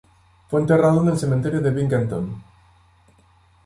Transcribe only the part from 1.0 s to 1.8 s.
en el cementerio de